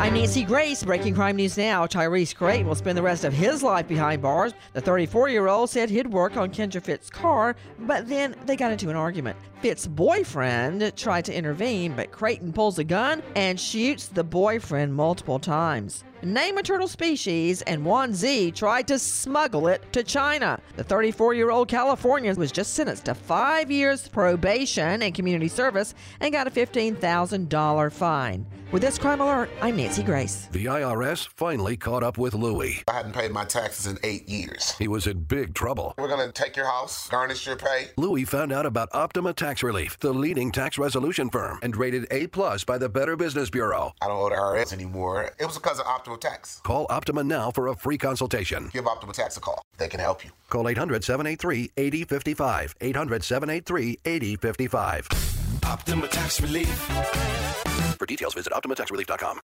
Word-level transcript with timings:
I'm 0.00 0.14
Nancy 0.14 0.44
Grace. 0.44 0.82
Breaking 0.82 1.14
crime 1.14 1.36
news 1.36 1.58
now. 1.58 1.86
Tyrese 1.86 2.34
Creighton 2.34 2.66
will 2.66 2.74
spend 2.74 2.96
the 2.96 3.02
rest 3.02 3.22
of 3.22 3.34
his 3.34 3.62
life 3.62 3.86
behind 3.86 4.22
bars. 4.22 4.54
The 4.72 4.80
34 4.80 5.28
year 5.28 5.46
old 5.46 5.68
said 5.68 5.90
he'd 5.90 6.06
work 6.06 6.38
on 6.38 6.50
Kendra 6.50 6.82
Fitz's 6.82 7.10
car, 7.10 7.54
but 7.80 8.08
then 8.08 8.34
they 8.46 8.56
got 8.56 8.72
into 8.72 8.88
an 8.88 8.96
argument. 8.96 9.36
Fitz's 9.60 9.86
boyfriend 9.86 10.96
tried 10.96 11.26
to 11.26 11.34
intervene, 11.34 11.92
but 11.92 12.12
Creighton 12.12 12.50
pulls 12.54 12.78
a 12.78 12.84
gun 12.84 13.22
and 13.36 13.60
shoots 13.60 14.06
the 14.06 14.24
boyfriend 14.24 14.94
multiple 14.94 15.38
times. 15.38 16.02
Name 16.22 16.58
a 16.58 16.62
turtle 16.62 16.86
species, 16.86 17.62
and 17.62 17.82
Wan 17.82 18.12
Zi 18.12 18.50
tried 18.50 18.86
to 18.88 18.98
smuggle 18.98 19.68
it 19.68 19.90
to 19.94 20.02
China. 20.02 20.60
The 20.76 20.84
34 20.84 21.32
year 21.32 21.50
old 21.50 21.68
Californian 21.68 22.36
was 22.36 22.52
just 22.52 22.74
sentenced 22.74 23.06
to 23.06 23.14
five 23.14 23.70
years 23.70 24.06
probation 24.06 25.02
and 25.02 25.14
community 25.14 25.48
service 25.48 25.94
and 26.20 26.30
got 26.30 26.46
a 26.46 26.50
$15,000 26.50 27.92
fine. 27.92 28.44
With 28.70 28.82
this 28.82 28.98
crime 28.98 29.20
alert, 29.20 29.50
I'm 29.60 29.76
Nancy 29.76 30.04
Grace. 30.04 30.46
The 30.52 30.66
IRS 30.66 31.26
finally 31.26 31.76
caught 31.76 32.04
up 32.04 32.18
with 32.18 32.34
Louie. 32.34 32.84
I 32.86 32.92
hadn't 32.92 33.14
paid 33.14 33.32
my 33.32 33.44
taxes 33.44 33.86
in 33.86 33.98
eight 34.04 34.28
years. 34.28 34.76
He 34.78 34.86
was 34.86 35.08
in 35.08 35.24
big 35.24 35.54
trouble. 35.54 35.92
We're 35.98 36.06
going 36.06 36.24
to 36.24 36.32
take 36.32 36.54
your 36.54 36.66
house, 36.66 37.08
garnish 37.08 37.48
your 37.48 37.56
pay. 37.56 37.88
Louie 37.96 38.22
found 38.24 38.52
out 38.52 38.66
about 38.66 38.88
Optima 38.92 39.32
Tax 39.32 39.64
Relief, 39.64 39.98
the 39.98 40.14
leading 40.14 40.52
tax 40.52 40.78
resolution 40.78 41.30
firm, 41.30 41.58
and 41.62 41.76
rated 41.76 42.06
A 42.12 42.28
plus 42.28 42.62
by 42.62 42.78
the 42.78 42.88
Better 42.88 43.16
Business 43.16 43.50
Bureau. 43.50 43.92
I 44.02 44.06
don't 44.06 44.18
owe 44.18 44.28
the 44.28 44.36
IRS 44.36 44.72
anymore. 44.72 45.32
It 45.40 45.46
was 45.46 45.56
because 45.58 45.80
of 45.80 45.86
Optima 45.86 46.09
Tax. 46.16 46.60
Call 46.64 46.86
Optima 46.90 47.24
now 47.24 47.50
for 47.50 47.68
a 47.68 47.74
free 47.74 47.98
consultation. 47.98 48.70
Give 48.72 48.86
Optima 48.86 49.12
Tax 49.12 49.36
a 49.36 49.40
call. 49.40 49.62
They 49.78 49.88
can 49.88 50.00
help 50.00 50.24
you. 50.24 50.30
Call 50.48 50.68
800 50.68 51.04
783 51.04 51.70
8055. 51.76 52.74
800 52.80 53.24
783 53.24 53.98
8055. 54.04 55.08
Optima 55.64 56.08
Tax 56.08 56.40
Relief. 56.40 56.68
For 57.98 58.06
details, 58.06 58.34
visit 58.34 58.52
OptimaTaxRelief.com. 58.52 59.40